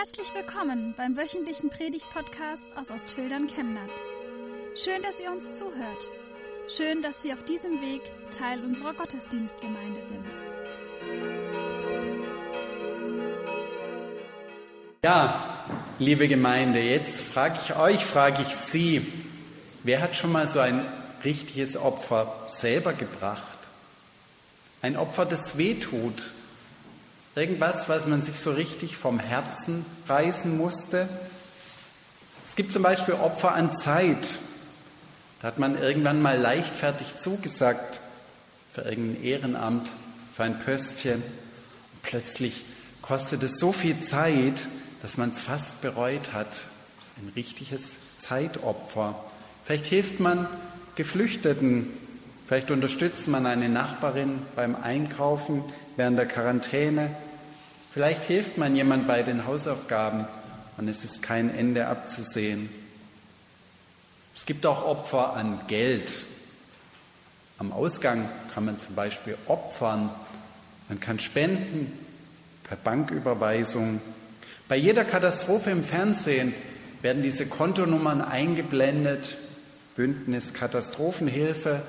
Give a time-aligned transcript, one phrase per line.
[0.00, 3.90] Herzlich willkommen beim wöchentlichen Predigt-Podcast aus Ostfildern Chemnat.
[4.74, 6.08] Schön, dass ihr uns zuhört.
[6.74, 8.00] Schön, dass Sie auf diesem Weg
[8.30, 10.40] Teil unserer Gottesdienstgemeinde sind.
[15.04, 15.66] Ja,
[15.98, 19.06] liebe Gemeinde, jetzt frage ich euch, frage ich Sie,
[19.82, 20.82] wer hat schon mal so ein
[21.24, 23.58] richtiges Opfer selber gebracht?
[24.80, 26.30] Ein Opfer, das wehtut,
[27.36, 31.08] Irgendwas, was man sich so richtig vom Herzen reißen musste.
[32.44, 34.26] Es gibt zum Beispiel Opfer an Zeit.
[35.40, 38.00] Da hat man irgendwann mal leichtfertig zugesagt
[38.72, 39.88] für irgendein Ehrenamt,
[40.32, 41.22] für ein Pöstchen.
[41.22, 42.64] Und plötzlich
[43.00, 44.66] kostet es so viel Zeit,
[45.00, 46.64] dass man es fast bereut hat.
[47.16, 49.24] Ein richtiges Zeitopfer.
[49.64, 50.48] Vielleicht hilft man
[50.96, 51.88] Geflüchteten,
[52.48, 55.62] vielleicht unterstützt man eine Nachbarin beim Einkaufen,
[56.00, 57.10] während der Quarantäne.
[57.92, 60.26] Vielleicht hilft man jemand bei den Hausaufgaben
[60.78, 62.70] und es ist kein Ende abzusehen.
[64.34, 66.10] Es gibt auch Opfer an Geld.
[67.58, 70.08] Am Ausgang kann man zum Beispiel opfern.
[70.88, 71.92] Man kann spenden
[72.64, 74.00] per Banküberweisung.
[74.68, 76.54] Bei jeder Katastrophe im Fernsehen
[77.02, 79.36] werden diese Kontonummern eingeblendet.
[79.96, 81.82] Bündnis Katastrophenhilfe.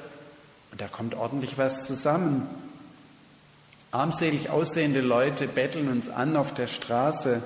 [0.71, 2.49] Und da kommt ordentlich was zusammen.
[3.93, 7.41] Armselig aussehende Leute betteln uns an auf der Straße.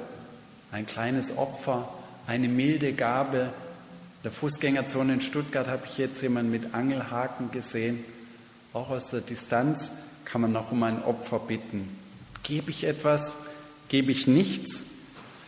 [0.72, 1.90] Ein kleines Opfer,
[2.28, 3.40] eine milde Gabe.
[3.40, 8.06] In der Fußgängerzone in Stuttgart habe ich jetzt jemanden mit Angelhaken gesehen.
[8.73, 9.90] Auch aus der Distanz
[10.23, 11.98] kann man noch um ein Opfer bitten.
[12.44, 13.38] Gebe ich etwas?
[13.88, 14.82] Gebe ich nichts?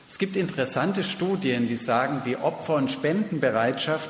[0.09, 4.09] Es gibt interessante Studien, die sagen, die Opfer- und Spendenbereitschaft,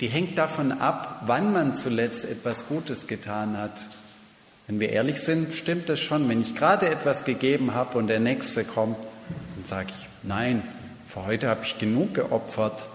[0.00, 3.86] die hängt davon ab, wann man zuletzt etwas Gutes getan hat.
[4.66, 6.28] Wenn wir ehrlich sind, stimmt das schon.
[6.28, 8.96] Wenn ich gerade etwas gegeben habe und der Nächste kommt,
[9.28, 10.62] dann sage ich, nein,
[11.06, 12.88] für heute habe ich genug geopfert.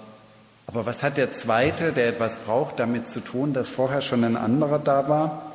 [0.67, 4.38] Aber was hat der Zweite, der etwas braucht, damit zu tun, dass vorher schon ein
[4.38, 5.51] anderer da war?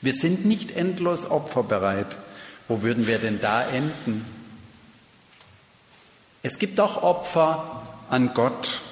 [0.00, 2.16] Wir sind nicht endlos opferbereit.
[2.68, 4.24] Wo würden wir denn da enden?
[6.42, 8.82] Es gibt auch Opfer an Gott.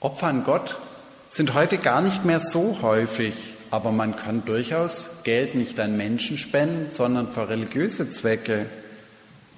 [0.00, 0.78] Opfer an Gott
[1.28, 3.34] sind heute gar nicht mehr so häufig.
[3.74, 8.66] Aber man kann durchaus Geld nicht an Menschen spenden, sondern für religiöse Zwecke.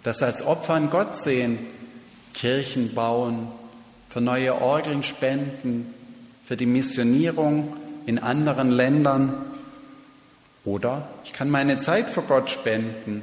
[0.04, 1.58] Das als Opfer an Gott sehen,
[2.32, 3.48] Kirchen bauen,
[4.08, 5.92] für neue Orgeln spenden,
[6.46, 9.34] für die Missionierung in anderen Ländern.
[10.64, 13.22] Oder ich kann meine Zeit für Gott spenden,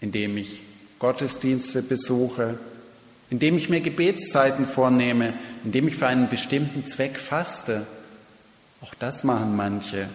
[0.00, 0.62] indem ich
[0.98, 2.58] Gottesdienste besuche,
[3.28, 7.82] indem ich mir Gebetszeiten vornehme, indem ich für einen bestimmten Zweck faste.
[8.82, 10.08] Auch das machen manche.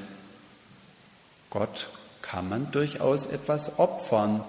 [1.52, 1.90] Gott
[2.22, 4.44] kann man durchaus etwas opfern.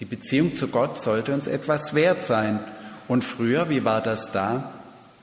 [0.00, 2.60] Die Beziehung zu Gott sollte uns etwas wert sein.
[3.08, 4.72] Und früher, wie war das da?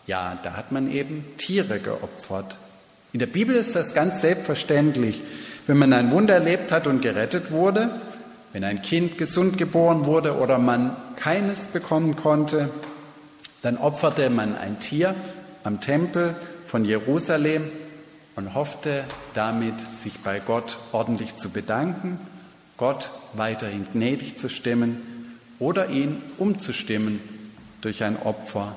[0.05, 2.57] Ja, da hat man eben Tiere geopfert.
[3.13, 5.21] In der Bibel ist das ganz selbstverständlich.
[5.65, 7.89] Wenn man ein Wunder erlebt hat und gerettet wurde,
[8.51, 12.69] wenn ein Kind gesund geboren wurde oder man keines bekommen konnte,
[13.63, 15.15] dann opferte man ein Tier
[15.63, 16.35] am Tempel
[16.67, 17.71] von Jerusalem
[18.35, 22.17] und hoffte damit, sich bei Gott ordentlich zu bedanken,
[22.77, 27.19] Gott weiterhin gnädig zu stimmen oder ihn umzustimmen
[27.81, 28.75] durch ein Opfer.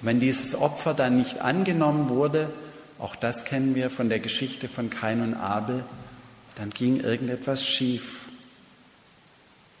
[0.00, 2.50] Wenn dieses Opfer dann nicht angenommen wurde,
[2.98, 5.84] auch das kennen wir von der Geschichte von Kain und Abel,
[6.54, 8.20] dann ging irgendetwas schief.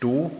[0.00, 0.30] Du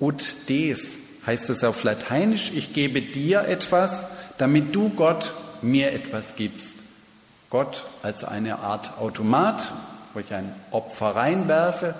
[0.00, 0.96] ut des
[1.26, 4.06] heißt es auf Lateinisch, ich gebe dir etwas,
[4.38, 6.76] damit du Gott mir etwas gibst.
[7.50, 9.72] Gott als eine Art Automat,
[10.14, 11.94] wo ich ein Opfer reinwerfe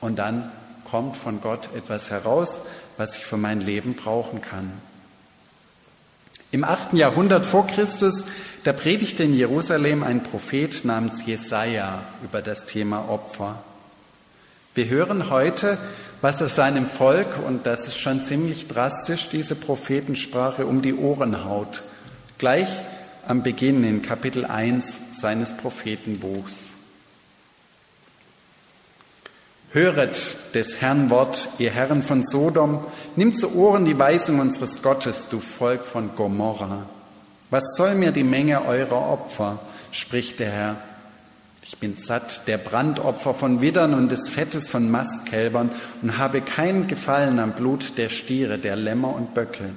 [0.00, 0.50] und dann
[0.90, 2.60] kommt von Gott etwas heraus,
[2.96, 4.72] was ich für mein Leben brauchen kann.
[6.52, 6.94] Im 8.
[6.94, 8.24] Jahrhundert vor Christus,
[8.64, 13.62] da predigte in Jerusalem ein Prophet namens Jesaja über das Thema Opfer.
[14.74, 15.76] Wir hören heute,
[16.20, 21.44] was es seinem Volk, und das ist schon ziemlich drastisch, diese Prophetensprache um die Ohren
[21.44, 21.82] haut.
[22.38, 22.68] Gleich
[23.28, 26.74] am Beginn in Kapitel 1 seines Prophetenbuchs.
[29.72, 32.84] Höret des Herrn Wort, ihr Herren von Sodom,
[33.16, 36.86] nimmt zu Ohren die Weisung unseres Gottes, du Volk von Gomorra.
[37.50, 39.58] Was soll mir die Menge eurer Opfer,
[39.90, 40.76] spricht der Herr.
[41.62, 45.70] Ich bin satt der Brandopfer von Widdern und des Fettes von Mastkälbern
[46.00, 49.70] und habe keinen Gefallen am Blut der Stiere, der Lämmer und Böcke.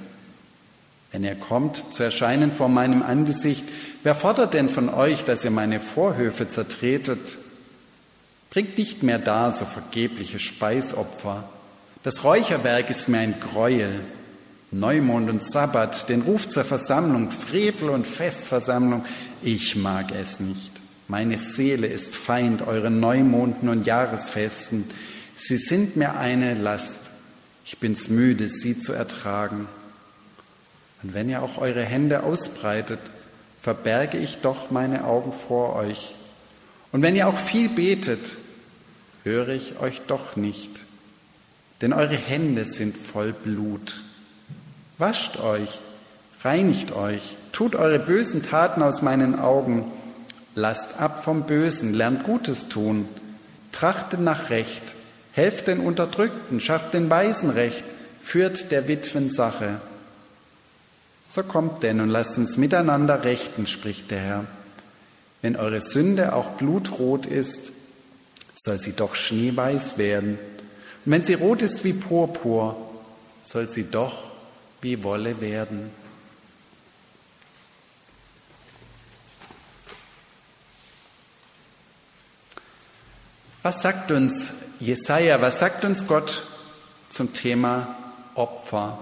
[1.12, 3.64] Wenn er kommt, zu erscheinen vor meinem Angesicht,
[4.02, 7.38] wer fordert denn von euch, dass ihr meine Vorhöfe zertretet?
[8.50, 11.48] Bringt nicht mehr da so vergebliche Speisopfer.
[12.02, 14.00] Das Räucherwerk ist mir ein Gräuel.
[14.72, 19.04] Neumond und Sabbat, den Ruf zur Versammlung, Frevel und Festversammlung,
[19.42, 20.70] ich mag es nicht.
[21.08, 24.88] Meine Seele ist Feind euren Neumonden und Jahresfesten.
[25.34, 27.00] Sie sind mir eine Last.
[27.64, 29.66] Ich bin's müde, sie zu ertragen.
[31.02, 33.00] Und wenn ihr auch eure Hände ausbreitet,
[33.60, 36.14] verberge ich doch meine Augen vor euch.
[36.92, 38.38] Und wenn ihr auch viel betet,
[39.24, 40.70] höre ich euch doch nicht.
[41.80, 44.00] Denn eure Hände sind voll Blut.
[44.98, 45.78] Wascht euch,
[46.42, 49.90] reinigt euch, tut eure bösen Taten aus meinen Augen,
[50.54, 53.08] lasst ab vom Bösen, lernt Gutes tun,
[53.72, 54.82] trachtet nach Recht,
[55.32, 57.84] helft den Unterdrückten, schafft den Weisen Recht,
[58.22, 59.80] führt der Witwen Sache.
[61.30, 64.44] So kommt denn und lasst uns miteinander rechten, spricht der Herr.
[65.42, 67.70] Wenn eure Sünde auch blutrot ist,
[68.56, 70.38] soll sie doch schneeweiß werden.
[71.04, 72.76] Und wenn sie rot ist wie Purpur,
[73.42, 74.24] soll sie doch
[74.82, 75.90] wie Wolle werden.
[83.62, 86.42] Was sagt uns Jesaja, was sagt uns Gott
[87.08, 87.94] zum Thema
[88.34, 88.98] Opfer?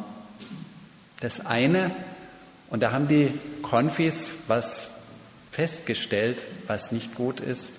[1.20, 1.90] Das eine,
[2.70, 3.32] und da haben die
[3.62, 4.88] Konfis was
[5.50, 7.72] festgestellt, was nicht gut ist.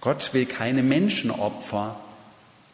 [0.00, 1.96] Gott will keine Menschenopfer.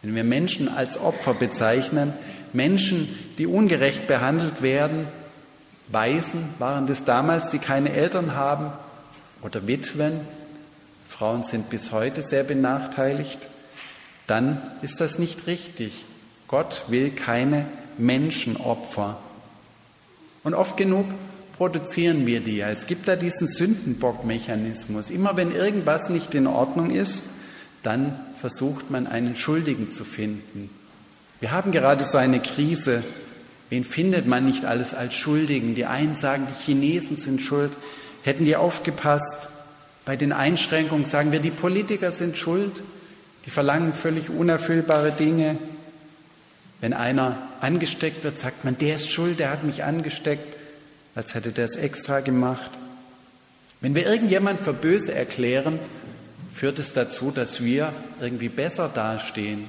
[0.02, 2.12] Wenn wir Menschen als Opfer bezeichnen,
[2.52, 5.08] Menschen, die ungerecht behandelt werden,
[5.88, 8.72] Waisen waren das damals, die keine Eltern haben,
[9.42, 10.20] oder Witwen,
[11.08, 13.38] Frauen sind bis heute sehr benachteiligt,
[14.26, 16.04] dann ist das nicht richtig.
[16.48, 17.66] Gott will keine
[17.98, 19.18] Menschenopfer.
[20.42, 21.06] Und oft genug
[21.56, 22.60] produzieren wir die.
[22.60, 25.10] Es gibt da diesen Sündenbockmechanismus.
[25.10, 27.24] Immer wenn irgendwas nicht in Ordnung ist,
[27.82, 30.70] dann versucht man einen Schuldigen zu finden.
[31.40, 33.04] Wir haben gerade so eine Krise.
[33.70, 35.74] Wen findet man nicht alles als Schuldigen?
[35.74, 37.72] Die einen sagen, die Chinesen sind schuld.
[38.22, 39.48] Hätten die aufgepasst?
[40.04, 42.82] Bei den Einschränkungen sagen wir, die Politiker sind schuld.
[43.44, 45.58] Die verlangen völlig unerfüllbare Dinge.
[46.80, 50.56] Wenn einer angesteckt wird, sagt man, der ist schuld, der hat mich angesteckt,
[51.16, 52.70] als hätte der es extra gemacht.
[53.80, 55.80] Wenn wir irgendjemand für böse erklären,
[56.52, 59.60] führt es dazu, dass wir irgendwie besser dastehen.
[59.60, 59.68] Und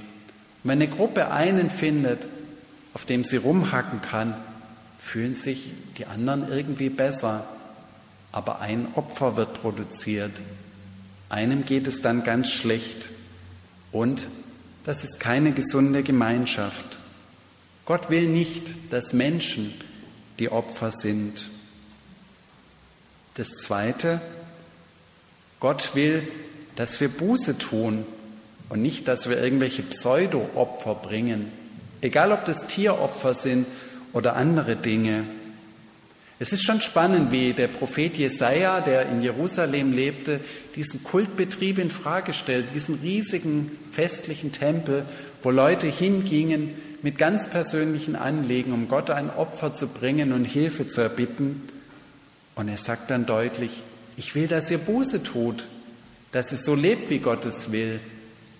[0.63, 2.27] wenn eine Gruppe einen findet,
[2.93, 4.35] auf dem sie rumhacken kann,
[4.99, 7.45] fühlen sich die anderen irgendwie besser.
[8.31, 10.31] Aber ein Opfer wird produziert.
[11.29, 13.09] Einem geht es dann ganz schlecht.
[13.91, 14.27] Und
[14.83, 16.97] das ist keine gesunde Gemeinschaft.
[17.85, 19.73] Gott will nicht, dass Menschen
[20.39, 21.49] die Opfer sind.
[23.35, 24.21] Das Zweite,
[25.59, 26.27] Gott will,
[26.75, 28.05] dass wir Buße tun
[28.69, 31.51] und nicht, dass wir irgendwelche Pseudo-Opfer bringen,
[32.01, 33.65] egal ob das Tieropfer sind
[34.13, 35.25] oder andere Dinge.
[36.39, 40.39] Es ist schon spannend, wie der Prophet Jesaja, der in Jerusalem lebte,
[40.75, 45.05] diesen Kultbetrieb in Frage stellt, diesen riesigen festlichen Tempel,
[45.41, 50.87] wo Leute hingingen mit ganz persönlichen Anliegen, um Gott ein Opfer zu bringen und Hilfe
[50.87, 51.69] zu erbitten.
[52.55, 53.83] Und er sagt dann deutlich,
[54.15, 55.65] ich will, dass ihr Buße tut,
[56.31, 57.99] dass es so lebt, wie Gott es will,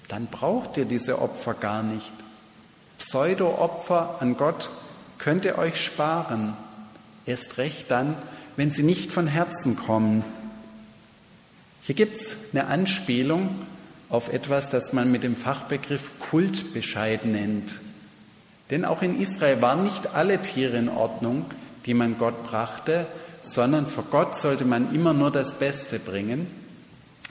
[0.08, 2.14] dann braucht ihr diese Opfer gar nicht.
[3.00, 4.70] Pseudo-Opfer an Gott
[5.18, 6.56] könnt ihr euch sparen.
[7.26, 8.16] Erst recht dann,
[8.56, 10.24] wenn sie nicht von Herzen kommen.
[11.82, 13.50] Hier gibt es eine Anspielung
[14.10, 17.80] auf etwas, das man mit dem Fachbegriff Kultbescheid nennt.
[18.70, 21.46] Denn auch in Israel waren nicht alle Tiere in Ordnung,
[21.86, 23.08] die man Gott brachte,
[23.42, 26.48] sondern vor Gott sollte man immer nur das Beste bringen.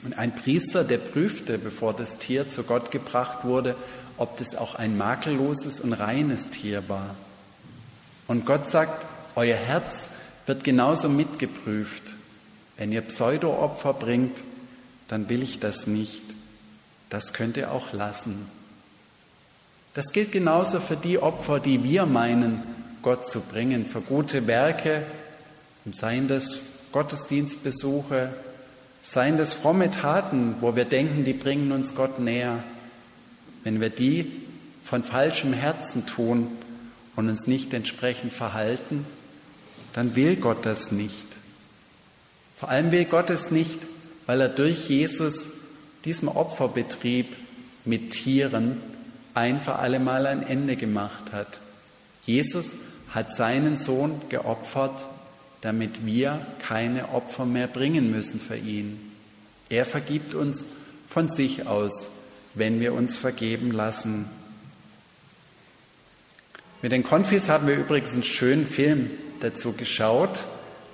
[0.03, 3.75] Und ein Priester, der prüfte, bevor das Tier zu Gott gebracht wurde,
[4.17, 7.15] ob das auch ein makelloses und reines Tier war.
[8.27, 10.09] Und Gott sagt, euer Herz
[10.45, 12.13] wird genauso mitgeprüft.
[12.77, 14.37] Wenn ihr Pseudo-Opfer bringt,
[15.07, 16.21] dann will ich das nicht.
[17.09, 18.56] Das könnt ihr auch lassen.
[19.97, 22.61] Das gilt genauso für die Opfer, die wir meinen,
[23.01, 25.07] Gott zu bringen, für gute Werke,
[25.91, 26.59] seien das
[26.91, 28.29] Gottesdienstbesuche,
[29.09, 32.61] Seien das fromme Taten, wo wir denken, die bringen uns Gott näher.
[33.63, 34.29] Wenn wir die
[34.83, 36.49] von falschem Herzen tun
[37.15, 39.05] und uns nicht entsprechend verhalten,
[39.93, 41.25] dann will Gott das nicht.
[42.57, 43.79] Vor allem will Gott es nicht,
[44.25, 45.45] weil er durch Jesus
[46.03, 47.33] diesem Opferbetrieb
[47.85, 48.81] mit Tieren
[49.37, 51.59] ein für alle Mal ein Ende gemacht hat.
[52.23, 52.73] Jesus
[53.13, 55.07] hat seinen Sohn geopfert
[55.61, 59.11] damit wir keine Opfer mehr bringen müssen für ihn.
[59.69, 60.65] Er vergibt uns
[61.09, 62.07] von sich aus,
[62.53, 64.25] wenn wir uns vergeben lassen.
[66.81, 70.45] Mit den Konfis haben wir übrigens einen schönen Film dazu geschaut.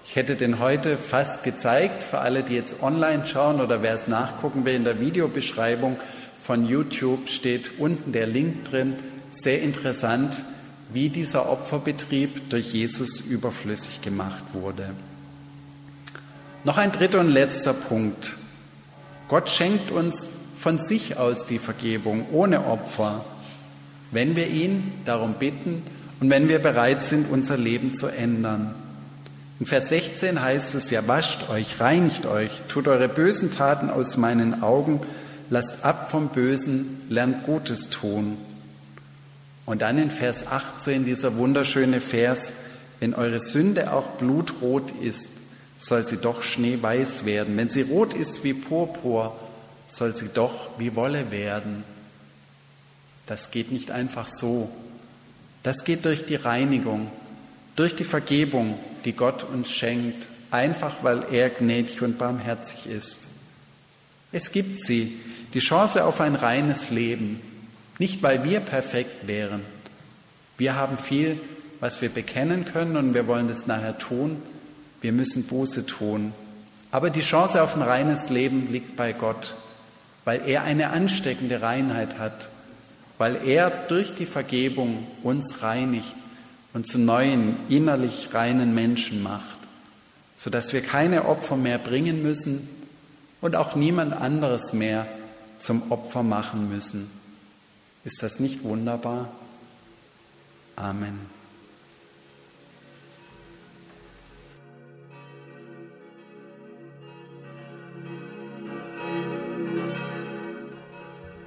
[0.05, 4.07] Ich hätte den heute fast gezeigt für alle, die jetzt online schauen oder wer es
[4.07, 4.75] nachgucken will.
[4.75, 5.97] In der Videobeschreibung
[6.43, 8.95] von YouTube steht unten der Link drin.
[9.31, 10.43] Sehr interessant,
[10.91, 14.89] wie dieser Opferbetrieb durch Jesus überflüssig gemacht wurde.
[16.65, 18.35] Noch ein dritter und letzter Punkt.
[19.29, 23.23] Gott schenkt uns von sich aus die Vergebung ohne Opfer,
[24.12, 25.81] wenn wir ihn darum bitten
[26.19, 28.75] und wenn wir bereit sind, unser Leben zu ändern.
[29.62, 34.17] In Vers 16 heißt es ja, wascht euch, reinigt euch, tut eure bösen Taten aus
[34.17, 35.00] meinen Augen,
[35.53, 38.39] lasst ab vom Bösen, lernt Gutes tun.
[39.67, 42.51] Und dann in Vers 18 dieser wunderschöne Vers,
[43.00, 45.29] wenn eure Sünde auch blutrot ist,
[45.77, 47.55] soll sie doch schneeweiß werden.
[47.55, 49.36] Wenn sie rot ist wie Purpur,
[49.86, 51.83] soll sie doch wie Wolle werden.
[53.27, 54.72] Das geht nicht einfach so.
[55.62, 57.12] Das geht durch die Reinigung,
[57.75, 63.19] durch die Vergebung, die Gott uns schenkt, einfach weil er gnädig und barmherzig ist.
[64.31, 65.19] Es gibt sie,
[65.53, 67.39] die Chance auf ein reines Leben,
[68.00, 69.62] nicht weil wir perfekt wären.
[70.57, 71.39] Wir haben viel,
[71.79, 74.41] was wir bekennen können und wir wollen das nachher tun.
[75.01, 76.33] Wir müssen Buße tun.
[76.91, 79.55] Aber die Chance auf ein reines Leben liegt bei Gott,
[80.25, 82.50] weil er eine ansteckende Reinheit hat,
[83.17, 86.15] weil er durch die Vergebung uns reinigt
[86.74, 89.57] und zu neuen, innerlich reinen Menschen macht,
[90.38, 92.67] sodass wir keine Opfer mehr bringen müssen
[93.41, 95.05] und auch niemand anderes mehr
[95.60, 97.10] zum Opfer machen müssen.
[98.03, 99.29] Ist das nicht wunderbar?
[100.75, 101.19] Amen.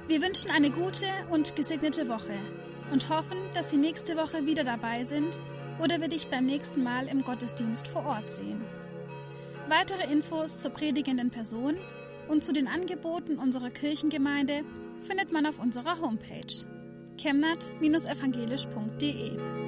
[0.07, 2.39] Wir wünschen eine gute und gesegnete Woche
[2.91, 5.39] und hoffen, dass Sie nächste Woche wieder dabei sind
[5.79, 8.63] oder wir dich beim nächsten Mal im Gottesdienst vor Ort sehen.
[9.69, 11.75] Weitere Infos zur predigenden Person
[12.29, 14.63] und zu den Angeboten unserer Kirchengemeinde
[15.03, 16.65] findet man auf unserer Homepage
[17.17, 19.66] chemnat-evangelisch.de.